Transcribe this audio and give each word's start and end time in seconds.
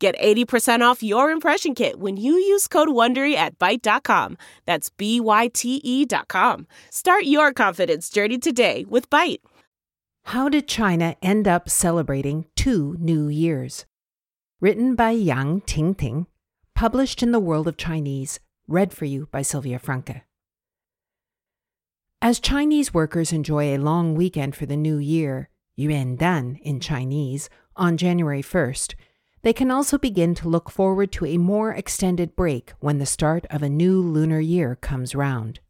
Get 0.00 0.18
80% 0.18 0.80
off 0.80 1.02
your 1.02 1.30
impression 1.30 1.74
kit 1.74 2.00
when 2.00 2.16
you 2.16 2.32
use 2.32 2.66
code 2.66 2.88
WONDERY 2.88 3.34
at 3.34 3.58
Byte.com. 3.58 4.38
That's 4.64 4.88
B-Y-T-E 4.88 6.06
dot 6.06 6.26
com. 6.26 6.66
Start 6.88 7.24
your 7.24 7.52
confidence 7.52 8.08
journey 8.08 8.38
today 8.38 8.86
with 8.88 9.10
Byte. 9.10 9.40
How 10.24 10.48
did 10.48 10.66
China 10.66 11.16
end 11.20 11.46
up 11.46 11.68
celebrating 11.68 12.46
two 12.56 12.96
New 12.98 13.28
Years? 13.28 13.84
Written 14.58 14.94
by 14.94 15.10
Yang 15.10 15.62
Tingting, 15.62 16.26
published 16.74 17.22
in 17.22 17.32
The 17.32 17.38
World 17.38 17.68
of 17.68 17.76
Chinese, 17.76 18.40
read 18.66 18.94
for 18.94 19.04
you 19.04 19.28
by 19.30 19.42
Sylvia 19.42 19.78
Franke. 19.78 20.22
As 22.22 22.40
Chinese 22.40 22.94
workers 22.94 23.32
enjoy 23.34 23.74
a 23.74 23.78
long 23.78 24.14
weekend 24.14 24.56
for 24.56 24.64
the 24.64 24.78
new 24.78 24.96
year, 24.96 25.50
Yuan 25.76 26.16
Dan 26.16 26.58
in 26.62 26.80
Chinese, 26.80 27.50
on 27.76 27.98
January 27.98 28.42
1st, 28.42 28.94
they 29.42 29.52
can 29.52 29.70
also 29.70 29.96
begin 29.96 30.34
to 30.34 30.48
look 30.48 30.70
forward 30.70 31.10
to 31.12 31.26
a 31.26 31.38
more 31.38 31.72
extended 31.72 32.36
break 32.36 32.72
when 32.80 32.98
the 32.98 33.06
start 33.06 33.46
of 33.50 33.62
a 33.62 33.68
new 33.68 34.00
lunar 34.00 34.40
year 34.40 34.76
comes 34.76 35.14
round. 35.14 35.60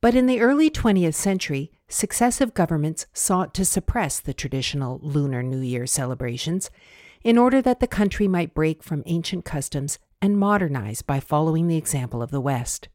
But 0.00 0.14
in 0.14 0.26
the 0.26 0.40
early 0.40 0.68
20th 0.68 1.14
century, 1.14 1.70
successive 1.88 2.54
governments 2.54 3.06
sought 3.12 3.54
to 3.54 3.64
suppress 3.64 4.18
the 4.18 4.34
traditional 4.34 4.98
Lunar 5.02 5.42
New 5.42 5.60
Year 5.60 5.86
celebrations 5.86 6.70
in 7.22 7.38
order 7.38 7.62
that 7.62 7.80
the 7.80 7.86
country 7.86 8.26
might 8.26 8.54
break 8.54 8.82
from 8.82 9.04
ancient 9.06 9.44
customs 9.44 9.98
and 10.20 10.36
modernize 10.36 11.02
by 11.02 11.20
following 11.20 11.68
the 11.68 11.76
example 11.76 12.20
of 12.20 12.32
the 12.32 12.40
West. 12.40 12.88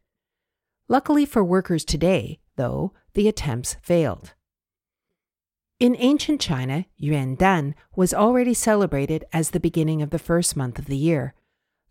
Luckily 0.89 1.26
for 1.26 1.44
workers 1.44 1.86
today, 1.86 2.39
though, 2.58 2.94
the 3.14 3.28
attempts 3.28 3.78
failed. 3.82 4.34
In 5.80 5.95
ancient 6.00 6.42
China, 6.42 6.88
Yuan 6.97 7.36
Dan 7.36 7.75
was 7.95 8.11
already 8.11 8.56
celebrated 8.56 9.25
as 9.31 9.52
the 9.52 9.59
beginning 9.59 10.02
of 10.02 10.09
the 10.09 10.17
first 10.17 10.58
month 10.58 10.80
of 10.80 10.86
the 10.88 10.97
year, 10.97 11.36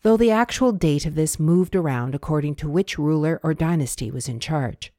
though 0.02 0.16
the 0.16 0.32
actual 0.32 0.72
date 0.72 1.06
of 1.06 1.14
this 1.14 1.38
moved 1.38 1.76
around 1.76 2.12
according 2.12 2.56
to 2.56 2.68
which 2.68 2.98
ruler 2.98 3.38
or 3.44 3.54
dynasty 3.54 4.10
was 4.10 4.28
in 4.28 4.40
charge. 4.40 4.92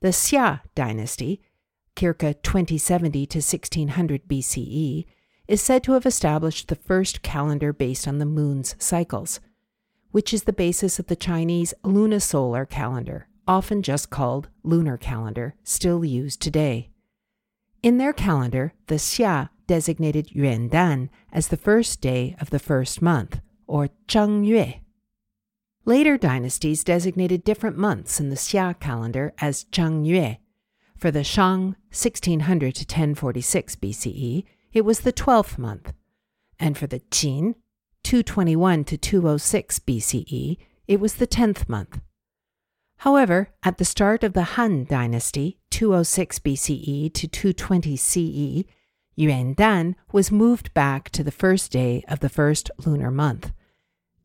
The 0.00 0.08
Xia 0.08 0.62
dynasty, 0.74 1.40
circa 1.96 2.34
2070 2.34 3.26
to 3.26 3.38
1600 3.38 4.26
BCE, 4.26 5.06
is 5.46 5.62
said 5.62 5.84
to 5.84 5.92
have 5.92 6.04
established 6.04 6.66
the 6.66 6.74
first 6.74 7.22
calendar 7.22 7.72
based 7.72 8.08
on 8.08 8.18
the 8.18 8.26
moon's 8.26 8.74
cycles, 8.80 9.38
which 10.10 10.34
is 10.34 10.42
the 10.42 10.52
basis 10.52 10.98
of 10.98 11.06
the 11.06 11.14
Chinese 11.14 11.74
lunisolar 11.84 12.68
calendar, 12.68 13.28
often 13.46 13.82
just 13.82 14.10
called 14.10 14.48
lunar 14.64 14.96
calendar, 14.96 15.54
still 15.62 16.04
used 16.04 16.42
today. 16.42 16.90
In 17.82 17.98
their 17.98 18.12
calendar, 18.12 18.72
the 18.86 18.96
Xia 18.96 19.50
designated 19.66 20.32
Yuan 20.32 20.68
Dan 20.68 21.10
as 21.32 21.48
the 21.48 21.56
first 21.56 22.00
day 22.00 22.36
of 22.40 22.50
the 22.50 22.58
first 22.58 23.02
month, 23.02 23.40
or 23.66 23.90
Zheng 24.08 24.46
Yue. 24.46 24.74
Later 25.84 26.16
dynasties 26.16 26.82
designated 26.82 27.44
different 27.44 27.76
months 27.76 28.18
in 28.18 28.28
the 28.28 28.36
Xia 28.36 28.78
calendar 28.80 29.32
as 29.38 29.64
Zheng 29.64 30.06
Yue. 30.06 30.36
For 30.96 31.10
the 31.10 31.22
Shang, 31.22 31.76
1600 31.90 32.74
to 32.74 32.80
1046 32.82 33.76
BCE, 33.76 34.44
it 34.72 34.84
was 34.84 35.00
the 35.00 35.12
12th 35.12 35.58
month. 35.58 35.92
And 36.58 36.76
for 36.76 36.86
the 36.86 37.00
Qin, 37.00 37.54
221 38.02 38.84
to 38.84 38.96
206 38.96 39.78
BCE, 39.80 40.56
it 40.88 41.00
was 41.00 41.14
the 41.14 41.26
10th 41.26 41.68
month. 41.68 42.00
However, 42.98 43.50
at 43.62 43.78
the 43.78 43.84
start 43.84 44.24
of 44.24 44.32
the 44.32 44.42
Han 44.42 44.84
Dynasty, 44.84 45.58
206 45.70 46.38
BCE 46.38 47.12
to 47.12 47.28
220 47.28 47.96
CE, 47.96 48.64
Yuan 49.14 49.54
Dan 49.54 49.96
was 50.12 50.30
moved 50.30 50.72
back 50.74 51.10
to 51.10 51.22
the 51.22 51.30
first 51.30 51.72
day 51.72 52.04
of 52.08 52.20
the 52.20 52.28
first 52.28 52.70
lunar 52.84 53.10
month 53.10 53.52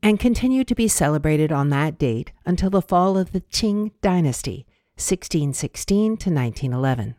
and 0.03 0.19
continued 0.19 0.67
to 0.67 0.75
be 0.75 0.87
celebrated 0.87 1.51
on 1.51 1.69
that 1.69 1.97
date 1.97 2.31
until 2.45 2.69
the 2.69 2.81
fall 2.81 3.17
of 3.17 3.31
the 3.31 3.41
Qing 3.41 3.91
Dynasty, 4.01 4.65
1616 4.95 6.17
to 6.17 6.29
1911. 6.29 7.15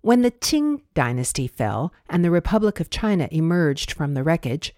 When 0.00 0.22
the 0.22 0.30
Qing 0.30 0.82
Dynasty 0.94 1.46
fell 1.46 1.92
and 2.08 2.24
the 2.24 2.30
Republic 2.30 2.80
of 2.80 2.88
China 2.88 3.28
emerged 3.30 3.92
from 3.92 4.14
the 4.14 4.22
wreckage, 4.22 4.74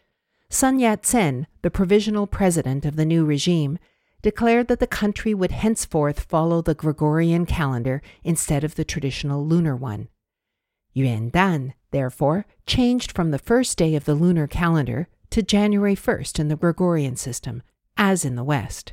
Sun 0.48 0.80
Yat 0.80 1.06
sen, 1.06 1.46
the 1.62 1.70
provisional 1.70 2.26
president 2.26 2.84
of 2.84 2.96
the 2.96 3.06
new 3.06 3.24
regime, 3.24 3.78
declared 4.22 4.68
that 4.68 4.80
the 4.80 4.86
country 4.86 5.34
would 5.34 5.50
henceforth 5.50 6.20
follow 6.20 6.62
the 6.62 6.74
Gregorian 6.74 7.44
calendar 7.44 8.00
instead 8.24 8.64
of 8.64 8.76
the 8.76 8.84
traditional 8.84 9.46
lunar 9.46 9.76
one. 9.76 10.08
Yuan 10.94 11.30
Dan, 11.30 11.74
therefore, 11.90 12.46
changed 12.66 13.12
from 13.12 13.30
the 13.30 13.38
first 13.38 13.76
day 13.76 13.94
of 13.94 14.04
the 14.04 14.14
lunar 14.14 14.46
calendar 14.46 15.08
to 15.30 15.42
January 15.42 15.96
1st 15.96 16.38
in 16.38 16.48
the 16.48 16.56
Gregorian 16.56 17.16
system, 17.16 17.62
as 17.96 18.24
in 18.24 18.36
the 18.36 18.44
West. 18.44 18.92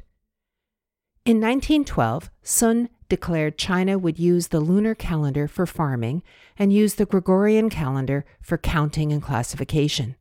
In 1.25 1.37
1912, 1.37 2.31
Sun 2.41 2.89
declared 3.09 3.57
China 3.57 3.99
would 3.99 4.17
use 4.17 4.47
the 4.47 4.59
lunar 4.59 4.95
calendar 4.95 5.47
for 5.47 5.65
farming 5.65 6.23
and 6.57 6.71
use 6.71 6.95
the 6.95 7.05
Gregorian 7.05 7.69
calendar 7.69 8.23
for 8.41 8.57
counting 8.57 9.11
and 9.11 9.21
classification. 9.21 10.15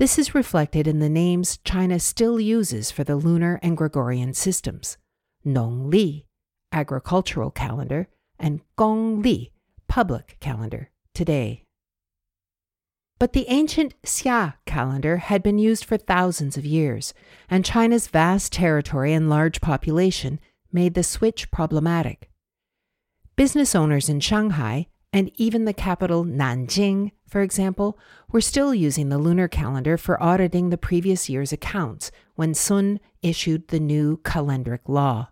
This 0.00 0.18
is 0.18 0.34
reflected 0.34 0.86
in 0.88 0.98
the 0.98 1.10
names 1.10 1.58
China 1.62 2.00
still 2.00 2.40
uses 2.40 2.90
for 2.90 3.04
the 3.04 3.16
lunar 3.16 3.60
and 3.62 3.76
Gregorian 3.76 4.32
systems 4.32 4.96
Nong 5.44 5.90
Li, 5.90 6.24
agricultural 6.72 7.50
calendar, 7.50 8.08
and 8.38 8.62
Gong 8.76 9.20
Li, 9.20 9.52
public 9.88 10.38
calendar, 10.40 10.88
today. 11.14 11.64
But 13.18 13.34
the 13.34 13.44
ancient 13.48 13.92
Xia 14.00 14.54
calendar 14.64 15.18
had 15.18 15.42
been 15.42 15.58
used 15.58 15.84
for 15.84 15.98
thousands 15.98 16.56
of 16.56 16.64
years, 16.64 17.12
and 17.50 17.62
China's 17.62 18.06
vast 18.06 18.54
territory 18.54 19.12
and 19.12 19.28
large 19.28 19.60
population 19.60 20.40
made 20.72 20.94
the 20.94 21.02
switch 21.02 21.50
problematic. 21.50 22.30
Business 23.36 23.74
owners 23.74 24.08
in 24.08 24.20
Shanghai 24.20 24.86
and 25.12 25.30
even 25.36 25.64
the 25.64 25.72
capital 25.72 26.24
Nanjing, 26.24 27.12
for 27.26 27.40
example, 27.40 27.98
were 28.30 28.40
still 28.40 28.74
using 28.74 29.08
the 29.08 29.18
lunar 29.18 29.48
calendar 29.48 29.96
for 29.96 30.22
auditing 30.22 30.70
the 30.70 30.78
previous 30.78 31.28
year's 31.28 31.52
accounts 31.52 32.10
when 32.34 32.54
Sun 32.54 33.00
issued 33.22 33.68
the 33.68 33.80
new 33.80 34.18
calendric 34.18 34.88
law. 34.88 35.28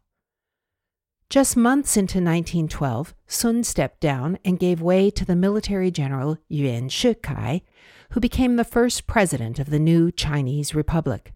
Just 1.31 1.57
months 1.57 1.97
into 1.97 2.19
1912, 2.19 3.15
Sun 3.27 3.63
stepped 3.63 4.01
down 4.01 4.39
and 4.45 4.59
gave 4.59 4.81
way 4.81 5.11
to 5.11 5.27
the 5.27 5.37
military 5.37 5.91
general 5.91 6.39
Yuan 6.49 6.89
Shikai, 6.89 7.63
who 8.11 8.21
became 8.21 8.57
the 8.57 8.65
first 8.65 9.07
president 9.07 9.59
of 9.59 9.69
the 9.69 9.79
new 9.79 10.11
Chinese 10.11 10.75
Republic. 10.75 11.35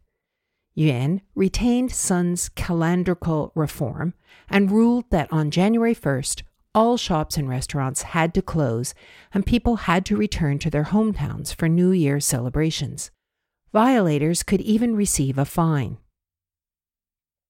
Yuan 0.74 1.20
retained 1.34 1.92
Sun's 1.92 2.48
calendrical 2.48 3.50
reform 3.54 4.14
and 4.48 4.70
ruled 4.70 5.10
that 5.10 5.30
on 5.30 5.50
January 5.50 5.94
1st, 5.94 6.42
all 6.74 6.96
shops 6.96 7.36
and 7.36 7.48
restaurants 7.48 8.02
had 8.02 8.32
to 8.34 8.42
close, 8.42 8.94
and 9.34 9.44
people 9.44 9.76
had 9.76 10.06
to 10.06 10.16
return 10.16 10.58
to 10.58 10.70
their 10.70 10.84
hometowns 10.84 11.54
for 11.54 11.68
New 11.68 11.90
Year 11.90 12.20
celebrations. 12.20 13.10
Violators 13.72 14.42
could 14.42 14.60
even 14.60 14.96
receive 14.96 15.38
a 15.38 15.44
fine. 15.44 15.98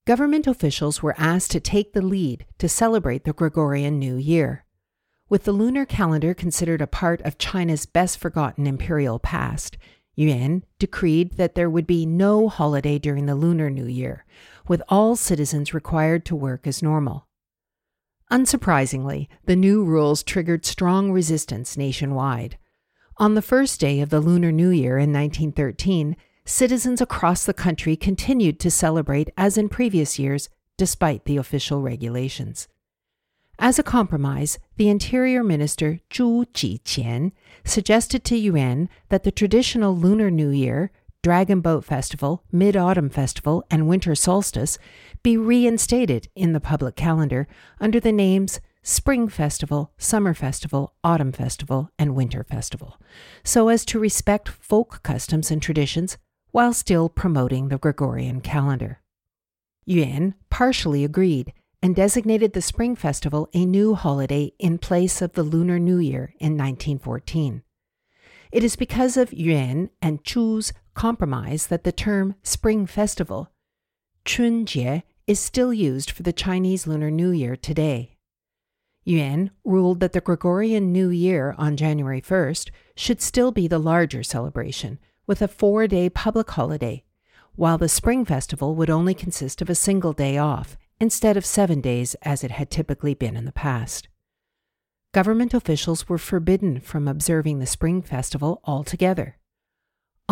Government 0.05 0.47
officials 0.47 1.03
were 1.03 1.15
asked 1.17 1.53
to 1.53 1.61
take 1.61 1.93
the 1.93 2.03
lead 2.03 2.47
to 2.59 2.69
celebrate 2.69 3.25
the 3.25 3.33
Gregorian 3.33 3.99
New 3.99 4.17
Year. 4.17 4.65
With 5.29 5.45
the 5.45 5.53
lunar 5.53 5.87
calendar 5.87 6.35
considered 6.35 6.83
a 6.83 6.87
part 6.87 7.23
of 7.23 7.39
China's 7.39 7.87
best 7.87 8.19
forgotten 8.19 8.67
imperial 8.67 9.19
past, 9.19 9.79
Yuan 10.15 10.65
decreed 10.79 11.37
that 11.39 11.55
there 11.55 11.71
would 11.71 11.87
be 11.87 12.05
no 12.05 12.49
holiday 12.49 12.99
during 12.99 13.27
the 13.27 13.35
Lunar 13.35 13.71
New 13.71 13.87
Year, 13.87 14.27
with 14.69 14.83
all 14.89 15.17
citizens 15.17 15.73
required 15.73 16.27
to 16.27 16.37
work 16.37 16.67
as 16.67 16.83
normal. 16.83 17.27
Unsurprisingly, 18.33 19.29
the 19.45 19.55
new 19.55 19.85
rules 19.85 20.23
triggered 20.23 20.65
strong 20.65 21.13
resistance 21.13 21.77
nationwide. 21.77 22.57
On 23.19 23.35
the 23.35 23.43
first 23.43 23.79
day 23.79 24.01
of 24.01 24.09
the 24.09 24.21
Lunar 24.21 24.51
New 24.51 24.71
Year 24.71 24.97
in 24.97 25.13
1913, 25.13 26.17
citizens 26.47 27.03
across 27.03 27.45
the 27.45 27.53
country 27.53 27.95
continued 27.95 28.59
to 28.61 28.71
celebrate 28.71 29.29
as 29.37 29.59
in 29.59 29.69
previous 29.69 30.19
years, 30.19 30.49
despite 30.79 31.27
the 31.27 31.37
official 31.37 31.83
regulations. 31.83 32.69
As 33.59 33.79
a 33.79 33.83
compromise, 33.83 34.59
the 34.77 34.89
Interior 34.89 35.45
Minister 35.45 36.01
Zhu 36.11 36.47
Jiqian 36.55 37.33
suggested 37.67 38.25
to 38.25 38.37
Yuan 38.39 38.89
that 39.11 39.25
the 39.25 39.31
traditional 39.31 39.95
Lunar 39.95 40.31
New 40.31 40.49
Year, 40.49 40.91
Dragon 41.23 41.61
Boat 41.61 41.85
Festival, 41.85 42.43
Mid 42.51 42.77
Autumn 42.77 43.09
Festival, 43.09 43.65
and 43.71 43.87
Winter 43.87 44.17
Solstice 44.17 44.77
be 45.23 45.37
reinstated 45.37 46.29
in 46.35 46.53
the 46.53 46.59
public 46.59 46.97
calendar 46.97 47.47
under 47.81 48.01
the 48.01 48.11
names 48.11 48.61
Spring 48.83 49.29
Festival, 49.29 49.93
Summer 49.97 50.35
Festival, 50.35 50.95
Autumn 51.05 51.31
Festival, 51.31 51.91
and 51.97 52.17
Winter 52.17 52.43
Festival, 52.43 53.01
so 53.45 53.69
as 53.69 53.85
to 53.85 54.01
respect 54.01 54.49
folk 54.49 55.01
customs 55.05 55.53
and 55.53 55.63
traditions 55.63 56.19
while 56.51 56.73
still 56.73 57.09
promoting 57.09 57.69
the 57.69 57.79
Gregorian 57.79 58.41
calendar. 58.41 59.01
Yuan 59.85 60.35
partially 60.51 61.05
agreed 61.05 61.53
and 61.81 61.95
designated 61.95 62.53
the 62.53 62.61
Spring 62.61 62.97
Festival 62.97 63.49
a 63.55 63.65
new 63.65 63.95
holiday 63.95 64.53
in 64.59 64.77
place 64.77 65.23
of 65.23 65.35
the 65.35 65.45
Lunar 65.45 65.79
New 65.79 65.99
Year 65.99 66.35
in 66.41 66.57
1914. 66.57 67.63
It 68.51 68.65
is 68.65 68.75
because 68.75 69.17
of 69.17 69.33
Yuan 69.33 69.89
and 70.03 70.25
Chu's 70.25 70.73
compromise 70.95 71.67
that 71.69 71.85
the 71.85 71.93
term 71.93 72.35
Spring 72.43 72.87
Festival, 72.87 73.51
Chunjie, 74.25 75.03
is 75.27 75.41
still 75.41 75.73
used 75.73 76.11
for 76.11 76.23
the 76.23 76.33
Chinese 76.33 76.87
Lunar 76.87 77.11
New 77.11 77.31
Year 77.31 77.57
today. 77.57 78.17
Yuan 79.05 79.51
ruled 79.65 80.01
that 80.01 80.13
the 80.13 80.21
Gregorian 80.21 80.93
New 80.93 81.09
Year 81.09 81.55
on 81.59 81.77
January 81.77 82.21
1st 82.21 82.71
should 82.97 83.21
still 83.21 83.51
be 83.51 83.67
the 83.67 83.79
larger 83.79 84.23
celebration, 84.23 84.99
with 85.27 85.43
a 85.43 85.49
four 85.49 85.87
day 85.87 86.09
public 86.09 86.51
holiday, 86.51 87.03
while 87.55 87.79
the 87.79 87.89
Spring 87.89 88.25
Festival 88.25 88.75
would 88.75 88.91
only 88.91 89.15
consist 89.15 89.61
of 89.61 89.69
a 89.69 89.75
single 89.75 90.13
day 90.13 90.39
off, 90.39 90.77
instead 91.01 91.37
of 91.37 91.45
seven 91.45 91.81
days 91.81 92.15
as 92.23 92.45
it 92.45 92.53
had 92.53 92.71
typically 92.71 93.15
been 93.15 93.37
in 93.37 93.45
the 93.45 93.53
past. 93.53 94.09
Government 95.13 95.53
officials 95.53 96.09
were 96.09 96.19
forbidden 96.19 96.81
from 96.81 97.09
observing 97.09 97.59
the 97.59 97.67
Spring 97.67 98.03
Festival 98.03 98.61
altogether. 98.65 99.37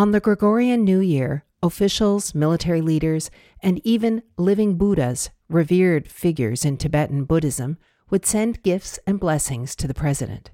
On 0.01 0.13
the 0.13 0.19
Gregorian 0.19 0.83
New 0.83 1.01
Year, 1.01 1.45
officials, 1.63 2.35
military 2.35 2.81
leaders, 2.81 3.31
and 3.63 3.83
even 3.85 4.23
living 4.39 4.79
Buddhas, 4.79 5.29
revered 5.47 6.09
figures 6.11 6.65
in 6.65 6.79
Tibetan 6.79 7.25
Buddhism, 7.25 7.77
would 8.09 8.25
send 8.25 8.63
gifts 8.63 8.99
and 9.07 9.21
blessings 9.21 9.77
to 9.77 9.87
the 9.87 9.93
president. 9.93 10.53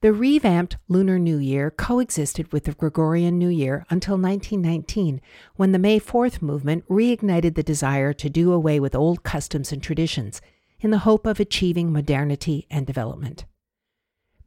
The 0.00 0.12
revamped 0.12 0.78
Lunar 0.88 1.20
New 1.20 1.38
Year 1.38 1.70
coexisted 1.70 2.52
with 2.52 2.64
the 2.64 2.72
Gregorian 2.72 3.38
New 3.38 3.50
Year 3.50 3.86
until 3.88 4.18
1919, 4.18 5.20
when 5.54 5.70
the 5.70 5.78
May 5.78 6.00
4th 6.00 6.42
movement 6.42 6.88
reignited 6.88 7.54
the 7.54 7.62
desire 7.62 8.12
to 8.14 8.28
do 8.28 8.52
away 8.52 8.80
with 8.80 8.96
old 8.96 9.22
customs 9.22 9.70
and 9.70 9.80
traditions 9.80 10.40
in 10.80 10.90
the 10.90 11.06
hope 11.06 11.24
of 11.24 11.38
achieving 11.38 11.92
modernity 11.92 12.66
and 12.68 12.84
development. 12.84 13.44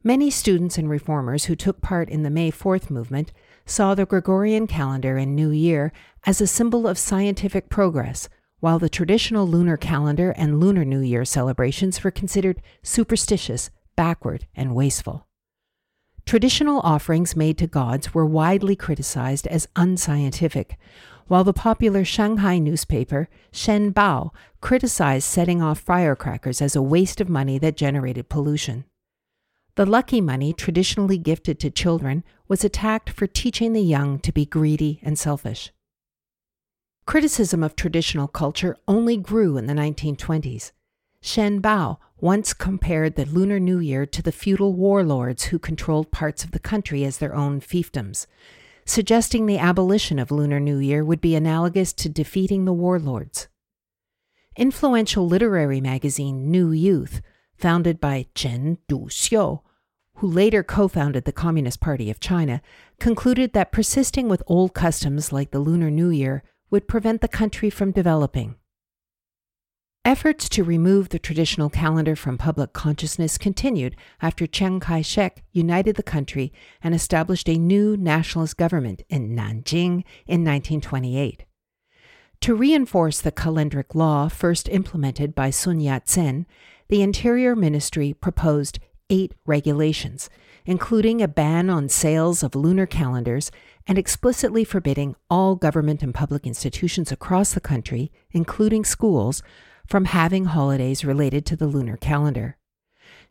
Many 0.04 0.30
students 0.30 0.78
and 0.78 0.90
reformers 0.90 1.44
who 1.44 1.54
took 1.54 1.80
part 1.80 2.10
in 2.10 2.24
the 2.24 2.30
May 2.30 2.50
4th 2.50 2.90
movement 2.90 3.32
saw 3.72 3.94
the 3.94 4.04
Gregorian 4.04 4.66
calendar 4.66 5.16
and 5.16 5.34
New 5.34 5.50
Year 5.50 5.94
as 6.26 6.42
a 6.42 6.46
symbol 6.46 6.86
of 6.86 6.98
scientific 6.98 7.70
progress, 7.70 8.28
while 8.60 8.78
the 8.78 8.90
traditional 8.90 9.46
lunar 9.48 9.78
calendar 9.78 10.30
and 10.32 10.60
Lunar 10.60 10.84
New 10.84 11.00
Year 11.00 11.24
celebrations 11.24 12.04
were 12.04 12.10
considered 12.10 12.60
superstitious, 12.82 13.70
backward, 13.96 14.46
and 14.54 14.74
wasteful. 14.74 15.26
Traditional 16.26 16.80
offerings 16.80 17.34
made 17.34 17.56
to 17.58 17.66
gods 17.66 18.12
were 18.12 18.26
widely 18.26 18.76
criticized 18.76 19.46
as 19.46 19.66
unscientific, 19.74 20.76
while 21.26 21.42
the 21.42 21.54
popular 21.54 22.04
Shanghai 22.04 22.58
newspaper 22.58 23.26
Shen 23.52 23.90
Bao 23.90 24.32
criticized 24.60 25.24
setting 25.24 25.62
off 25.62 25.80
firecrackers 25.80 26.60
as 26.60 26.76
a 26.76 26.82
waste 26.82 27.22
of 27.22 27.30
money 27.30 27.58
that 27.58 27.78
generated 27.78 28.28
pollution. 28.28 28.84
The 29.76 29.86
lucky 29.86 30.20
money 30.20 30.52
traditionally 30.52 31.16
gifted 31.16 31.58
to 31.60 31.70
children 31.70 32.24
was 32.46 32.62
attacked 32.62 33.08
for 33.08 33.26
teaching 33.26 33.72
the 33.72 33.80
young 33.80 34.18
to 34.18 34.32
be 34.32 34.44
greedy 34.44 35.00
and 35.02 35.18
selfish. 35.18 35.72
Criticism 37.06 37.62
of 37.62 37.74
traditional 37.74 38.28
culture 38.28 38.76
only 38.86 39.16
grew 39.16 39.56
in 39.56 39.66
the 39.66 39.72
1920s. 39.72 40.72
Shen 41.22 41.62
Bao 41.62 41.96
once 42.20 42.52
compared 42.52 43.16
the 43.16 43.24
Lunar 43.24 43.58
New 43.58 43.78
Year 43.78 44.04
to 44.06 44.22
the 44.22 44.30
feudal 44.30 44.74
warlords 44.74 45.44
who 45.44 45.58
controlled 45.58 46.12
parts 46.12 46.44
of 46.44 46.50
the 46.50 46.58
country 46.58 47.04
as 47.04 47.18
their 47.18 47.34
own 47.34 47.60
fiefdoms, 47.60 48.26
suggesting 48.84 49.46
the 49.46 49.58
abolition 49.58 50.18
of 50.18 50.30
Lunar 50.30 50.60
New 50.60 50.78
Year 50.78 51.04
would 51.04 51.20
be 51.20 51.34
analogous 51.34 51.92
to 51.94 52.08
defeating 52.08 52.64
the 52.64 52.72
warlords. 52.72 53.48
Influential 54.56 55.26
literary 55.26 55.80
magazine 55.80 56.50
New 56.50 56.72
Youth, 56.72 57.22
founded 57.62 58.00
by 58.00 58.26
Chen 58.34 58.78
Duxiu, 58.88 59.60
who 60.16 60.26
later 60.26 60.64
co 60.64 60.88
founded 60.88 61.24
the 61.24 61.32
Communist 61.32 61.80
Party 61.80 62.10
of 62.10 62.18
China, 62.18 62.60
concluded 62.98 63.52
that 63.52 63.70
persisting 63.70 64.28
with 64.28 64.42
old 64.48 64.74
customs 64.74 65.32
like 65.32 65.52
the 65.52 65.60
Lunar 65.60 65.90
New 65.90 66.10
Year 66.10 66.42
would 66.70 66.88
prevent 66.88 67.20
the 67.20 67.28
country 67.28 67.70
from 67.70 67.92
developing. 67.92 68.56
Efforts 70.04 70.48
to 70.48 70.64
remove 70.64 71.10
the 71.10 71.20
traditional 71.20 71.70
calendar 71.70 72.16
from 72.16 72.36
public 72.36 72.72
consciousness 72.72 73.38
continued 73.38 73.94
after 74.20 74.48
Chiang 74.48 74.80
Kai 74.80 75.00
shek 75.00 75.44
united 75.52 75.94
the 75.94 76.02
country 76.02 76.52
and 76.82 76.92
established 76.92 77.48
a 77.48 77.56
new 77.56 77.96
nationalist 77.96 78.56
government 78.56 79.02
in 79.08 79.36
Nanjing 79.36 80.02
in 80.26 80.42
1928. 80.42 81.44
To 82.40 82.56
reinforce 82.56 83.20
the 83.20 83.30
calendric 83.30 83.94
law 83.94 84.26
first 84.26 84.68
implemented 84.68 85.32
by 85.32 85.50
Sun 85.50 85.78
Yat 85.78 86.08
sen, 86.08 86.46
the 86.92 87.00
Interior 87.00 87.56
Ministry 87.56 88.12
proposed 88.12 88.78
eight 89.08 89.32
regulations, 89.46 90.28
including 90.66 91.22
a 91.22 91.26
ban 91.26 91.70
on 91.70 91.88
sales 91.88 92.42
of 92.42 92.54
lunar 92.54 92.84
calendars 92.84 93.50
and 93.86 93.96
explicitly 93.96 94.62
forbidding 94.62 95.16
all 95.30 95.56
government 95.56 96.02
and 96.02 96.12
public 96.12 96.46
institutions 96.46 97.10
across 97.10 97.54
the 97.54 97.62
country, 97.62 98.12
including 98.32 98.84
schools, 98.84 99.42
from 99.86 100.04
having 100.04 100.44
holidays 100.44 101.02
related 101.02 101.46
to 101.46 101.56
the 101.56 101.66
lunar 101.66 101.96
calendar. 101.96 102.58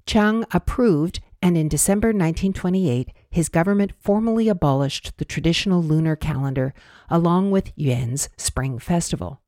Chiang 0.08 0.44
approved, 0.52 1.20
and 1.40 1.56
in 1.56 1.68
December 1.68 2.08
1928, 2.08 3.12
his 3.30 3.48
government 3.48 3.94
formally 4.00 4.50
abolished 4.50 5.16
the 5.20 5.26
traditional 5.26 5.84
lunar 5.84 6.16
calendar 6.16 6.74
along 7.12 7.52
with 7.52 7.74
Yuan's 7.76 8.28
Spring 8.38 8.80
Festival. 8.80 9.40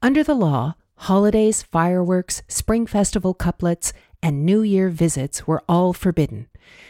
Under 0.00 0.24
the 0.24 0.34
law, 0.34 0.76
holidays, 0.96 1.62
fireworks, 1.62 2.42
Spring 2.48 2.86
Festival 2.86 3.34
couplets, 3.34 3.92
and 4.22 4.44
New 4.44 4.62
Year 4.62 4.88
visits 4.88 5.46
were 5.46 5.62
all 5.68 5.92
forbidden, 5.92 6.48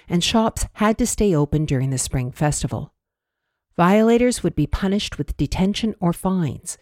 and 0.09 0.23
shops 0.23 0.67
had 0.75 0.99
to 0.99 1.07
stay 1.07 1.35
open 1.35 1.65
during 1.65 1.91
the 1.91 1.99
Spring 1.99 2.31
Festival. 2.31 2.93
Violators 3.77 4.43
would 4.43 4.55
be 4.55 4.67
punished 4.69 5.19
with 5.19 5.37
detention 5.37 5.97
or 6.01 6.13
fines, 6.13 6.79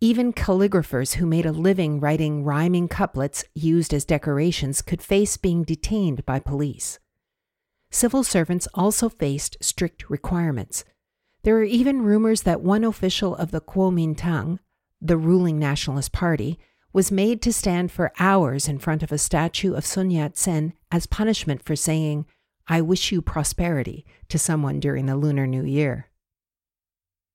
even 0.00 0.32
calligraphers 0.32 1.14
who 1.14 1.26
made 1.26 1.46
a 1.46 1.52
living 1.52 2.00
writing 2.00 2.44
rhyming 2.44 2.88
couplets 2.88 3.44
used 3.54 3.94
as 3.94 4.04
decorations 4.04 4.82
could 4.82 5.02
face 5.02 5.36
being 5.36 5.64
detained 5.64 6.24
by 6.26 6.38
police. 6.38 6.98
Civil 7.90 8.24
servants 8.24 8.66
also 8.74 9.08
faced 9.08 9.56
strict 9.60 10.10
requirements. 10.10 10.84
There 11.42 11.56
are 11.56 11.64
even 11.64 12.02
rumors 12.02 12.42
that 12.42 12.60
one 12.60 12.84
official 12.84 13.36
of 13.36 13.50
the 13.50 13.60
Kuomintang, 13.60 14.58
the 15.00 15.16
ruling 15.16 15.58
Nationalist 15.58 16.12
Party, 16.12 16.58
was 16.92 17.10
made 17.10 17.42
to 17.42 17.52
stand 17.52 17.90
for 17.90 18.12
hours 18.18 18.68
in 18.68 18.78
front 18.78 19.02
of 19.02 19.10
a 19.10 19.18
statue 19.18 19.74
of 19.74 19.84
Sun 19.84 20.10
Yat 20.12 20.36
sen 20.36 20.72
as 20.92 21.06
punishment 21.06 21.62
for 21.62 21.74
saying, 21.74 22.24
I 22.68 22.80
wish 22.80 23.12
you 23.12 23.20
prosperity 23.20 24.06
to 24.28 24.38
someone 24.38 24.80
during 24.80 25.06
the 25.06 25.16
Lunar 25.16 25.46
New 25.46 25.64
Year. 25.64 26.08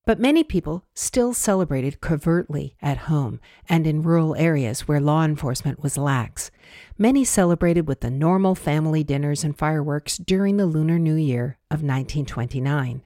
But 0.06 0.20
many 0.20 0.44
people 0.44 0.86
still 0.96 1.36
celebrated 1.36 2.01
covertly 2.01 2.75
at 2.82 3.10
home 3.10 3.39
and 3.68 3.86
in 3.86 4.01
rural 4.01 4.34
areas 4.36 4.88
where 4.88 5.00
law 5.00 5.24
enforcement 5.24 5.84
was 5.84 5.98
lax. 5.98 6.50
Many 6.98 7.24
celebrated 7.24 7.88
with 7.88 8.00
the 8.00 8.10
normal 8.10 8.56
family 8.56 9.04
dinners 9.04 9.44
and 9.44 9.56
fireworks 9.56 10.18
during 10.18 10.58
the 10.58 10.66
Lunar 10.66 10.98
New 10.98 11.13
Year 11.13 11.60
of 11.70 11.84
1929. 11.84 13.04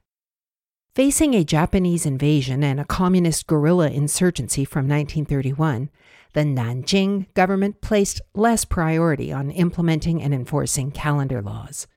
Facing 0.96 1.34
a 1.34 1.44
Japanese 1.44 2.06
invasion 2.06 2.64
and 2.64 2.80
a 2.80 2.86
communist 2.86 3.48
guerrilla 3.48 3.90
insurgency 3.90 4.64
from 4.64 4.88
1931, 4.88 5.90
the 6.34 6.42
Nanjing 6.42 7.34
government 7.34 7.82
placed 7.82 8.22
less 8.36 8.64
priority 8.64 9.34
on 9.34 9.50
implementing 9.50 10.22
and 10.22 10.36
enforcing 10.36 10.92
calendar 10.92 11.42
laws. 11.42 11.88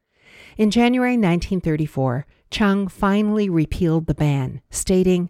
In 0.56 0.70
January 0.70 1.12
1934, 1.12 2.24
Chiang 2.50 2.88
finally 2.88 3.50
repealed 3.50 4.06
the 4.06 4.14
ban, 4.14 4.62
stating, 4.70 5.28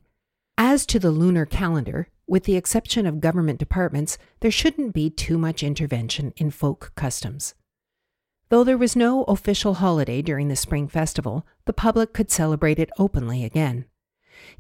As 0.57 0.87
to 0.87 1.01
the 1.01 1.11
lunar 1.11 1.45
calendar, 1.45 2.07
with 2.29 2.45
the 2.45 2.55
exception 2.55 3.05
of 3.05 3.19
government 3.19 3.59
departments, 3.59 4.17
there 4.43 4.51
shouldn't 4.53 4.95
be 4.95 5.11
too 5.11 5.39
much 5.39 5.65
intervention 5.65 6.33
in 6.37 6.53
folk 6.53 6.93
customs. 6.95 7.57
Though 8.49 8.65
there 8.65 8.79
was 8.79 8.95
no 8.95 9.25
official 9.25 9.75
holiday 9.75 10.23
during 10.23 10.49
the 10.49 10.57
Spring 10.57 10.89
Festival, 10.89 11.47
the 11.65 11.73
public 11.73 12.13
could 12.13 12.31
celebrate 12.31 12.79
it 12.79 12.91
openly 12.99 13.45
again. 13.45 13.87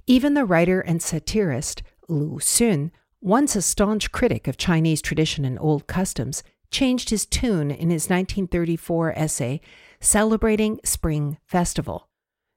Even 0.07 0.35
the 0.35 0.45
writer 0.45 0.81
and 0.81 1.01
satirist 1.01 1.83
Lu 2.09 2.39
Xun, 2.39 2.91
once 3.21 3.55
a 3.55 3.63
staunch 3.63 4.13
critic 4.13 4.49
of 4.49 4.57
Chinese 4.57 5.03
tradition 5.03 5.45
and 5.45 5.59
old 5.61 5.87
customs, 5.87 6.43
changed 6.71 7.11
his 7.11 7.27
tune 7.27 7.71
in 7.71 7.91
his 7.91 8.11
1934 8.11 9.13
essay 9.17 9.61
celebrating 10.01 10.81
Spring 10.85 11.39
Festival 11.47 12.09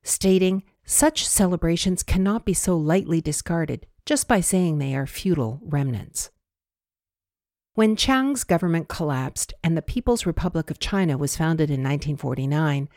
stating 0.03 0.63
such 0.85 1.27
celebrations 1.27 2.03
cannot 2.03 2.45
be 2.45 2.53
so 2.53 2.75
lightly 2.77 3.21
discarded 3.21 3.85
just 4.05 4.27
by 4.27 4.41
saying 4.41 4.77
they 4.77 4.95
are 4.95 5.05
feudal 5.05 5.59
remnants. 5.63 6.31
When 7.75 7.95
Chiang's 7.95 8.43
government 8.43 8.89
collapsed 8.89 9.53
and 9.63 9.77
the 9.77 9.81
People's 9.81 10.25
Republic 10.25 10.69
of 10.71 10.79
China 10.79 11.17
was 11.17 11.37
founded 11.37 11.69
in 11.69 11.81
1949, 11.81 12.89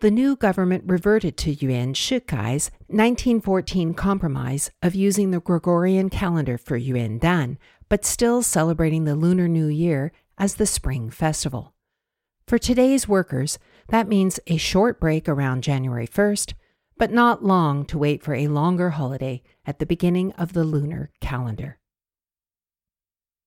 the 0.00 0.10
new 0.10 0.36
government 0.36 0.84
reverted 0.86 1.36
to 1.38 1.52
Yuan 1.54 1.94
Shikai's 1.94 2.70
1914 2.88 3.94
compromise 3.94 4.70
of 4.82 4.94
using 4.94 5.30
the 5.30 5.40
Gregorian 5.40 6.10
calendar 6.10 6.58
for 6.58 6.76
Yuan 6.76 7.18
Dan, 7.18 7.58
but 7.88 8.04
still 8.04 8.42
celebrating 8.42 9.04
the 9.04 9.14
Lunar 9.14 9.48
New 9.48 9.68
Year 9.68 10.12
as 10.38 10.56
the 10.56 10.66
Spring 10.66 11.08
Festival. 11.08 11.74
For 12.48 12.58
today's 12.58 13.06
workers, 13.06 13.58
that 13.88 14.08
means 14.08 14.40
a 14.46 14.56
short 14.56 14.98
break 14.98 15.28
around 15.28 15.62
January 15.62 16.06
1st, 16.06 16.54
but 16.96 17.12
not 17.12 17.44
long 17.44 17.84
to 17.86 17.98
wait 17.98 18.22
for 18.22 18.34
a 18.34 18.48
longer 18.48 18.90
holiday 18.90 19.42
at 19.64 19.78
the 19.78 19.86
beginning 19.86 20.32
of 20.32 20.52
the 20.52 20.64
lunar 20.64 21.10
calendar. 21.20 21.78